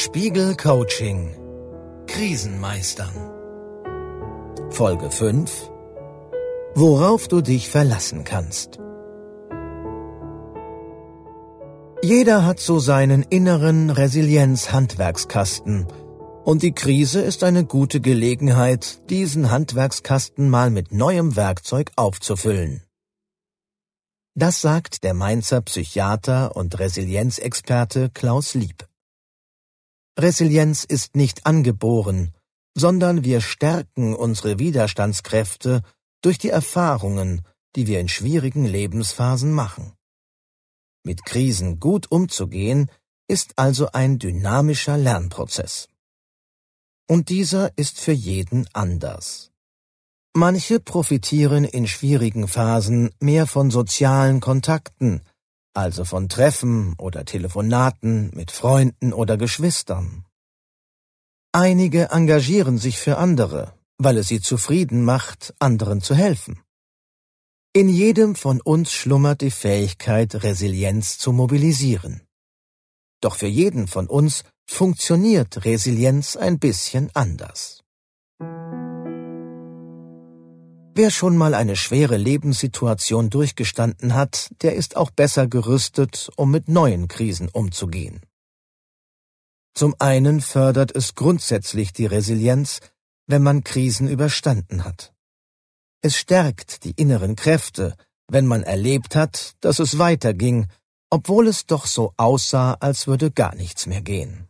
Spiegel 0.00 0.54
Coaching. 0.54 1.34
Krisenmeistern. 2.06 3.16
Folge 4.70 5.10
5 5.10 5.72
Worauf 6.76 7.26
du 7.26 7.40
dich 7.40 7.68
verlassen 7.68 8.22
kannst. 8.22 8.78
Jeder 12.00 12.46
hat 12.46 12.60
so 12.60 12.78
seinen 12.78 13.24
inneren 13.24 13.90
Resilienz-Handwerkskasten. 13.90 15.88
Und 16.44 16.62
die 16.62 16.72
Krise 16.72 17.20
ist 17.20 17.42
eine 17.42 17.64
gute 17.64 18.00
Gelegenheit, 18.00 19.00
diesen 19.10 19.50
Handwerkskasten 19.50 20.48
mal 20.48 20.70
mit 20.70 20.92
neuem 20.92 21.34
Werkzeug 21.34 21.90
aufzufüllen. 21.96 22.84
Das 24.38 24.60
sagt 24.60 25.02
der 25.02 25.14
Mainzer 25.14 25.62
Psychiater 25.62 26.54
und 26.54 26.78
Resilienzexperte 26.78 28.08
Klaus 28.10 28.54
Lieb. 28.54 28.86
Resilienz 30.16 30.84
ist 30.84 31.16
nicht 31.16 31.44
angeboren, 31.44 32.32
sondern 32.72 33.24
wir 33.24 33.40
stärken 33.40 34.14
unsere 34.14 34.60
Widerstandskräfte 34.60 35.82
durch 36.22 36.38
die 36.38 36.50
Erfahrungen, 36.50 37.42
die 37.74 37.88
wir 37.88 37.98
in 37.98 38.08
schwierigen 38.08 38.64
Lebensphasen 38.64 39.50
machen. 39.50 39.94
Mit 41.02 41.24
Krisen 41.24 41.80
gut 41.80 42.08
umzugehen, 42.12 42.92
ist 43.26 43.58
also 43.58 43.90
ein 43.90 44.20
dynamischer 44.20 44.96
Lernprozess. 44.96 45.88
Und 47.08 47.28
dieser 47.28 47.76
ist 47.76 47.98
für 47.98 48.12
jeden 48.12 48.68
anders. 48.72 49.50
Manche 50.38 50.78
profitieren 50.78 51.64
in 51.64 51.88
schwierigen 51.88 52.46
Phasen 52.46 53.10
mehr 53.18 53.48
von 53.48 53.72
sozialen 53.72 54.38
Kontakten, 54.38 55.22
also 55.74 56.04
von 56.04 56.28
Treffen 56.28 56.94
oder 56.96 57.24
Telefonaten 57.24 58.30
mit 58.36 58.52
Freunden 58.52 59.12
oder 59.12 59.36
Geschwistern. 59.36 60.24
Einige 61.50 62.10
engagieren 62.12 62.78
sich 62.78 63.00
für 63.00 63.18
andere, 63.18 63.74
weil 63.96 64.16
es 64.16 64.28
sie 64.28 64.40
zufrieden 64.40 65.04
macht, 65.04 65.54
anderen 65.58 66.02
zu 66.02 66.14
helfen. 66.14 66.60
In 67.72 67.88
jedem 67.88 68.36
von 68.36 68.60
uns 68.60 68.92
schlummert 68.92 69.40
die 69.40 69.50
Fähigkeit, 69.50 70.44
Resilienz 70.44 71.18
zu 71.18 71.32
mobilisieren. 71.32 72.22
Doch 73.20 73.34
für 73.34 73.48
jeden 73.48 73.88
von 73.88 74.06
uns 74.06 74.44
funktioniert 74.66 75.64
Resilienz 75.64 76.36
ein 76.36 76.60
bisschen 76.60 77.10
anders. 77.14 77.82
Wer 80.98 81.12
schon 81.12 81.36
mal 81.36 81.54
eine 81.54 81.76
schwere 81.76 82.16
Lebenssituation 82.16 83.30
durchgestanden 83.30 84.14
hat, 84.14 84.50
der 84.62 84.74
ist 84.74 84.96
auch 84.96 85.12
besser 85.12 85.46
gerüstet, 85.46 86.28
um 86.34 86.50
mit 86.50 86.66
neuen 86.66 87.06
Krisen 87.06 87.48
umzugehen. 87.48 88.20
Zum 89.74 89.94
einen 90.00 90.40
fördert 90.40 90.92
es 90.92 91.14
grundsätzlich 91.14 91.92
die 91.92 92.06
Resilienz, 92.06 92.80
wenn 93.28 93.44
man 93.44 93.62
Krisen 93.62 94.08
überstanden 94.08 94.84
hat. 94.84 95.14
Es 96.02 96.16
stärkt 96.16 96.82
die 96.82 97.00
inneren 97.00 97.36
Kräfte, 97.36 97.94
wenn 98.26 98.46
man 98.46 98.64
erlebt 98.64 99.14
hat, 99.14 99.54
dass 99.60 99.78
es 99.78 99.98
weiterging, 99.98 100.66
obwohl 101.10 101.46
es 101.46 101.66
doch 101.66 101.86
so 101.86 102.12
aussah, 102.16 102.72
als 102.80 103.06
würde 103.06 103.30
gar 103.30 103.54
nichts 103.54 103.86
mehr 103.86 104.02
gehen. 104.02 104.48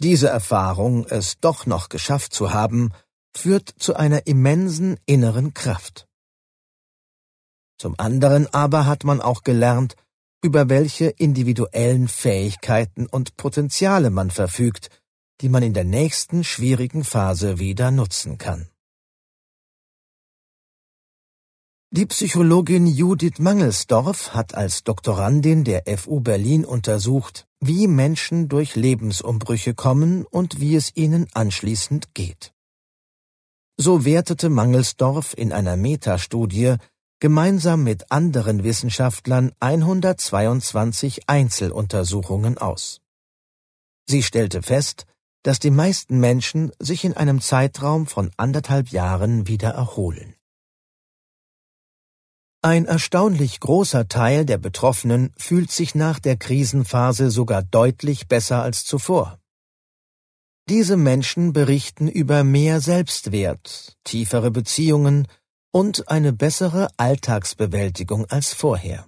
Diese 0.00 0.28
Erfahrung, 0.28 1.06
es 1.06 1.38
doch 1.38 1.66
noch 1.66 1.88
geschafft 1.88 2.34
zu 2.34 2.52
haben, 2.52 2.90
führt 3.36 3.68
zu 3.78 3.94
einer 3.96 4.26
immensen 4.26 4.98
inneren 5.06 5.54
Kraft. 5.54 6.06
Zum 7.78 7.94
anderen 7.98 8.52
aber 8.52 8.86
hat 8.86 9.04
man 9.04 9.20
auch 9.20 9.42
gelernt, 9.42 9.96
über 10.42 10.68
welche 10.68 11.06
individuellen 11.06 12.08
Fähigkeiten 12.08 13.06
und 13.06 13.36
Potenziale 13.36 14.10
man 14.10 14.30
verfügt, 14.30 14.90
die 15.40 15.48
man 15.48 15.62
in 15.62 15.74
der 15.74 15.84
nächsten 15.84 16.44
schwierigen 16.44 17.02
Phase 17.02 17.58
wieder 17.58 17.90
nutzen 17.90 18.38
kann. 18.38 18.68
Die 21.90 22.06
Psychologin 22.06 22.86
Judith 22.86 23.38
Mangelsdorf 23.38 24.34
hat 24.34 24.54
als 24.54 24.82
Doktorandin 24.82 25.62
der 25.62 25.84
FU 25.96 26.20
Berlin 26.20 26.64
untersucht, 26.64 27.46
wie 27.60 27.86
Menschen 27.86 28.48
durch 28.48 28.74
Lebensumbrüche 28.74 29.74
kommen 29.74 30.24
und 30.24 30.60
wie 30.60 30.74
es 30.74 30.96
ihnen 30.96 31.28
anschließend 31.34 32.12
geht. 32.14 32.53
So 33.76 34.04
wertete 34.04 34.50
Mangelsdorf 34.50 35.34
in 35.36 35.52
einer 35.52 35.76
Metastudie 35.76 36.76
gemeinsam 37.18 37.82
mit 37.82 38.12
anderen 38.12 38.62
Wissenschaftlern 38.62 39.50
122 39.58 41.28
Einzeluntersuchungen 41.28 42.56
aus. 42.58 43.00
Sie 44.06 44.22
stellte 44.22 44.62
fest, 44.62 45.06
dass 45.42 45.58
die 45.58 45.70
meisten 45.72 46.20
Menschen 46.20 46.70
sich 46.78 47.04
in 47.04 47.14
einem 47.14 47.40
Zeitraum 47.40 48.06
von 48.06 48.30
anderthalb 48.36 48.88
Jahren 48.90 49.48
wieder 49.48 49.70
erholen. 49.70 50.34
Ein 52.62 52.86
erstaunlich 52.86 53.60
großer 53.60 54.08
Teil 54.08 54.46
der 54.46 54.58
Betroffenen 54.58 55.32
fühlt 55.36 55.70
sich 55.70 55.94
nach 55.94 56.18
der 56.18 56.36
Krisenphase 56.36 57.30
sogar 57.30 57.62
deutlich 57.62 58.28
besser 58.28 58.62
als 58.62 58.84
zuvor. 58.84 59.38
Diese 60.70 60.96
Menschen 60.96 61.52
berichten 61.52 62.08
über 62.08 62.42
mehr 62.42 62.80
Selbstwert, 62.80 63.98
tiefere 64.02 64.50
Beziehungen 64.50 65.28
und 65.70 66.08
eine 66.08 66.32
bessere 66.32 66.88
Alltagsbewältigung 66.96 68.24
als 68.30 68.54
vorher. 68.54 69.06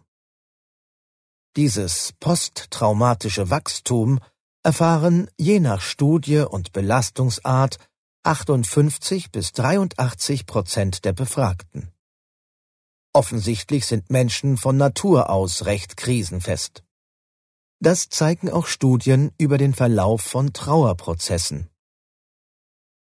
Dieses 1.56 2.12
posttraumatische 2.20 3.48
Wachstum 3.48 4.20
erfahren 4.62 5.30
je 5.38 5.58
nach 5.60 5.80
Studie 5.80 6.40
und 6.40 6.72
Belastungsart 6.72 7.78
58 8.24 9.30
bis 9.32 9.52
83 9.52 10.44
Prozent 10.44 11.06
der 11.06 11.14
Befragten. 11.14 11.90
Offensichtlich 13.14 13.86
sind 13.86 14.10
Menschen 14.10 14.58
von 14.58 14.76
Natur 14.76 15.30
aus 15.30 15.64
recht 15.64 15.96
krisenfest. 15.96 16.85
Das 17.80 18.08
zeigen 18.08 18.50
auch 18.50 18.66
Studien 18.66 19.32
über 19.38 19.58
den 19.58 19.74
Verlauf 19.74 20.22
von 20.22 20.52
Trauerprozessen. 20.52 21.68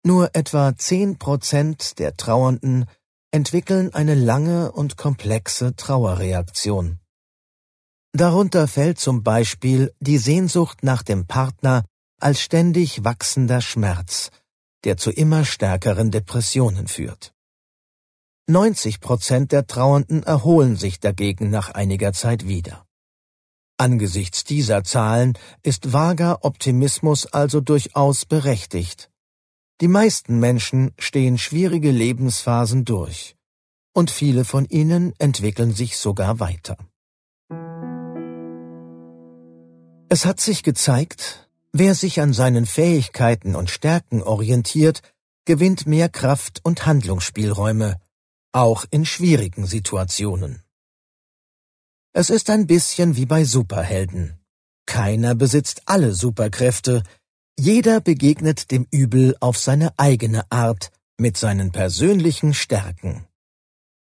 Nur 0.04 0.36
etwa 0.36 0.76
zehn 0.78 1.18
Prozent 1.18 2.00
der 2.00 2.16
Trauernden 2.16 2.86
entwickeln 3.32 3.94
eine 3.94 4.16
lange 4.16 4.72
und 4.72 4.96
komplexe 4.98 5.76
Trauerreaktion. 5.76 7.00
Darunter 8.14 8.68
fällt 8.68 9.00
zum 9.00 9.24
Beispiel 9.24 9.94
die 10.00 10.18
Sehnsucht 10.18 10.84
nach 10.84 11.04
dem 11.04 11.28
Partner 11.28 11.86
als 12.20 12.42
ständig 12.42 13.04
wachsender 13.04 13.62
Schmerz, 13.62 14.32
der 14.84 14.98
zu 14.98 15.12
immer 15.12 15.46
stärkeren 15.46 16.12
Depressionen 16.12 16.88
führt. 16.88 17.34
90 18.48 19.00
Prozent 19.00 19.52
der 19.52 19.68
Trauernden 19.68 20.24
erholen 20.24 20.76
sich 20.76 21.00
dagegen 21.00 21.50
nach 21.52 21.70
einiger 21.70 22.14
Zeit 22.14 22.48
wieder. 22.48 22.89
Angesichts 23.82 24.44
dieser 24.44 24.84
Zahlen 24.84 25.38
ist 25.64 25.94
vager 25.94 26.44
Optimismus 26.44 27.28
also 27.28 27.62
durchaus 27.62 28.26
berechtigt. 28.26 29.10
Die 29.80 29.88
meisten 29.88 30.38
Menschen 30.38 30.92
stehen 31.00 31.38
schwierige 31.38 31.92
Lebensphasen 31.92 32.84
durch, 32.84 33.38
und 33.94 34.12
viele 34.12 34.44
von 34.44 34.66
ihnen 34.66 35.14
entwickeln 35.18 35.72
sich 35.72 35.98
sogar 35.98 36.42
weiter. 36.42 36.76
Es 40.10 40.26
hat 40.26 40.42
sich 40.42 40.64
gezeigt, 40.64 41.50
wer 41.72 41.96
sich 41.96 42.20
an 42.20 42.34
seinen 42.34 42.66
Fähigkeiten 42.66 43.56
und 43.56 43.70
Stärken 43.70 44.22
orientiert, 44.22 45.02
gewinnt 45.46 45.88
mehr 45.88 46.10
Kraft 46.10 46.60
und 46.66 46.86
Handlungsspielräume, 46.86 48.02
auch 48.52 48.84
in 48.92 49.06
schwierigen 49.06 49.66
Situationen. 49.66 50.64
Es 52.14 52.30
ist 52.32 52.50
ein 52.50 52.66
bisschen 52.66 53.16
wie 53.16 53.26
bei 53.26 53.44
Superhelden. 53.44 54.40
Keiner 54.88 55.36
besitzt 55.36 55.84
alle 55.86 56.14
Superkräfte, 56.14 57.04
jeder 57.60 58.02
begegnet 58.02 58.72
dem 58.72 58.88
Übel 58.90 59.36
auf 59.40 59.60
seine 59.60 59.94
eigene 59.98 60.52
Art 60.52 60.92
mit 61.20 61.38
seinen 61.38 61.72
persönlichen 61.72 62.54
Stärken. 62.54 63.28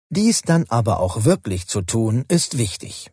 Dies 0.08 0.42
dann 0.42 0.66
aber 0.68 1.00
auch 1.00 1.24
wirklich 1.24 1.66
zu 1.66 1.82
tun, 1.82 2.24
ist 2.28 2.58
wichtig. 2.58 3.10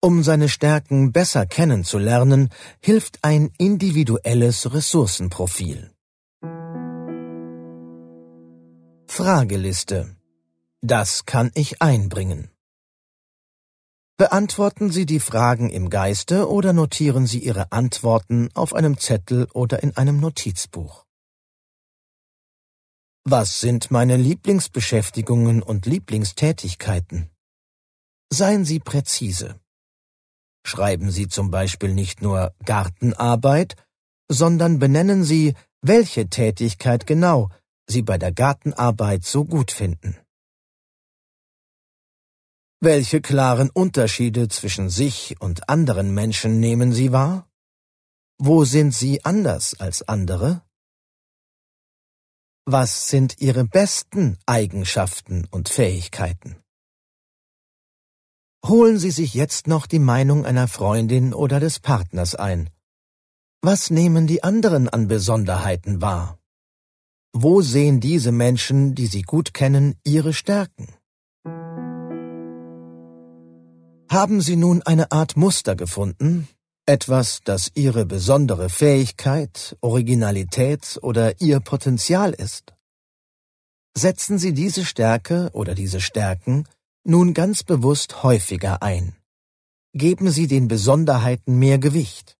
Um 0.00 0.22
seine 0.22 0.48
Stärken 0.48 1.10
besser 1.10 1.44
kennenzulernen, 1.44 2.50
hilft 2.80 3.18
ein 3.22 3.50
individuelles 3.58 4.72
Ressourcenprofil. 4.72 5.90
Frageliste. 9.08 10.14
Das 10.82 11.26
kann 11.26 11.50
ich 11.54 11.82
einbringen. 11.82 12.50
Beantworten 14.20 14.90
Sie 14.90 15.06
die 15.06 15.20
Fragen 15.20 15.70
im 15.70 15.90
Geiste 15.90 16.50
oder 16.50 16.72
notieren 16.72 17.28
Sie 17.28 17.38
Ihre 17.38 17.70
Antworten 17.70 18.48
auf 18.52 18.74
einem 18.74 18.98
Zettel 18.98 19.46
oder 19.54 19.80
in 19.84 19.96
einem 19.96 20.18
Notizbuch. 20.18 21.06
Was 23.22 23.60
sind 23.60 23.92
meine 23.92 24.16
Lieblingsbeschäftigungen 24.16 25.62
und 25.62 25.86
Lieblingstätigkeiten? 25.86 27.30
Seien 28.28 28.64
Sie 28.64 28.80
präzise. 28.80 29.60
Schreiben 30.66 31.12
Sie 31.12 31.28
zum 31.28 31.52
Beispiel 31.52 31.94
nicht 31.94 32.20
nur 32.20 32.52
Gartenarbeit, 32.64 33.76
sondern 34.28 34.80
benennen 34.80 35.22
Sie, 35.22 35.54
welche 35.80 36.28
Tätigkeit 36.28 37.06
genau 37.06 37.50
Sie 37.86 38.02
bei 38.02 38.18
der 38.18 38.32
Gartenarbeit 38.32 39.24
so 39.24 39.44
gut 39.44 39.70
finden. 39.70 40.16
Welche 42.80 43.20
klaren 43.20 43.70
Unterschiede 43.70 44.46
zwischen 44.46 44.88
sich 44.88 45.34
und 45.40 45.68
anderen 45.68 46.14
Menschen 46.14 46.60
nehmen 46.60 46.92
Sie 46.92 47.10
wahr? 47.10 47.50
Wo 48.38 48.64
sind 48.64 48.94
Sie 48.94 49.24
anders 49.24 49.74
als 49.80 50.06
andere? 50.06 50.62
Was 52.66 53.08
sind 53.08 53.40
Ihre 53.40 53.64
besten 53.64 54.38
Eigenschaften 54.46 55.48
und 55.50 55.68
Fähigkeiten? 55.68 56.62
Holen 58.64 59.00
Sie 59.00 59.10
sich 59.10 59.34
jetzt 59.34 59.66
noch 59.66 59.86
die 59.86 59.98
Meinung 59.98 60.46
einer 60.46 60.68
Freundin 60.68 61.34
oder 61.34 61.58
des 61.58 61.80
Partners 61.80 62.36
ein. 62.36 62.70
Was 63.60 63.90
nehmen 63.90 64.28
die 64.28 64.44
anderen 64.44 64.88
an 64.88 65.08
Besonderheiten 65.08 66.00
wahr? 66.00 66.38
Wo 67.32 67.60
sehen 67.60 67.98
diese 67.98 68.30
Menschen, 68.30 68.94
die 68.94 69.06
Sie 69.06 69.22
gut 69.22 69.52
kennen, 69.52 69.98
ihre 70.04 70.32
Stärken? 70.32 70.97
Haben 74.10 74.40
Sie 74.40 74.56
nun 74.56 74.82
eine 74.82 75.12
Art 75.12 75.36
Muster 75.36 75.76
gefunden, 75.76 76.48
etwas, 76.86 77.40
das 77.44 77.72
Ihre 77.74 78.06
besondere 78.06 78.70
Fähigkeit, 78.70 79.76
Originalität 79.82 80.98
oder 81.02 81.42
Ihr 81.42 81.60
Potenzial 81.60 82.32
ist? 82.32 82.72
Setzen 83.94 84.38
Sie 84.38 84.54
diese 84.54 84.86
Stärke 84.86 85.50
oder 85.52 85.74
diese 85.74 86.00
Stärken 86.00 86.66
nun 87.04 87.34
ganz 87.34 87.62
bewusst 87.62 88.22
häufiger 88.22 88.82
ein. 88.82 89.14
Geben 89.92 90.30
Sie 90.30 90.46
den 90.46 90.68
Besonderheiten 90.68 91.58
mehr 91.58 91.78
Gewicht. 91.78 92.38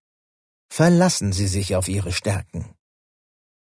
Verlassen 0.70 1.34
Sie 1.34 1.48
sich 1.48 1.76
auf 1.76 1.88
Ihre 1.88 2.12
Stärken. 2.12 2.64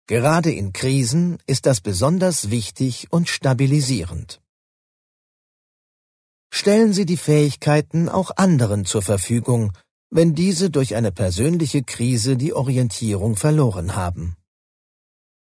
Gerade 0.06 0.52
in 0.52 0.72
Krisen 0.72 1.38
ist 1.46 1.66
das 1.66 1.81
besonders 1.81 2.50
wichtig 2.50 3.08
und 3.10 3.28
stabilisierend. 3.28 4.40
Stellen 6.52 6.93
Sie 6.93 7.06
die 7.06 7.17
Fähigkeiten 7.17 8.08
auch 8.08 8.32
anderen 8.37 8.85
zur 8.85 9.02
Verfügung, 9.02 9.73
wenn 10.11 10.35
diese 10.35 10.70
durch 10.70 10.97
eine 10.97 11.12
persönliche 11.12 11.82
Krise 11.82 12.37
die 12.37 12.52
Orientierung 12.52 13.37
verloren 13.37 13.94
haben. 13.94 14.37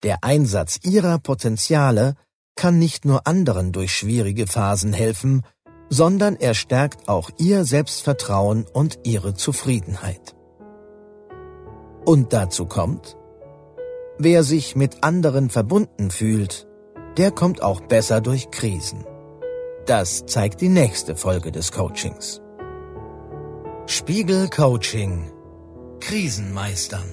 Der 0.03 0.25
Einsatz 0.25 0.81
ihrer 0.83 1.19
Potenziale 1.19 2.15
kann 2.56 2.79
nicht 2.79 3.05
nur 3.05 3.27
anderen 3.27 3.73
durch 3.73 3.93
schwierige 3.93 4.47
Phasen 4.47 4.93
helfen, 4.93 5.43
sondern 5.91 6.37
er 6.37 6.55
stärkt 6.55 7.09
auch 7.09 7.31
ihr 7.39 7.65
Selbstvertrauen 7.65 8.67
und 8.67 8.99
ihre 9.05 9.35
Zufriedenheit. 9.35 10.35
Und 12.05 12.33
dazu 12.33 12.67
kommt, 12.67 13.17
wer 14.19 14.43
sich 14.43 14.75
mit 14.75 15.05
anderen 15.05 15.50
verbunden 15.50 16.11
fühlt, 16.11 16.67
der 17.17 17.31
kommt 17.31 17.62
auch 17.62 17.81
besser 17.81 18.21
durch 18.21 18.50
Krisen. 18.50 19.05
Das 19.88 20.26
zeigt 20.26 20.61
die 20.61 20.69
nächste 20.69 21.17
Folge 21.17 21.50
des 21.50 21.73
Coachings. 21.73 22.43
Spiegel 23.87 24.50
Coaching 24.50 25.32
Krisenmeistern 25.99 27.08